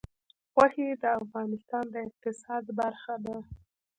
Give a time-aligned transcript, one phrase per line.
[0.53, 3.37] غوښې د افغانستان د اقتصاد برخه ده.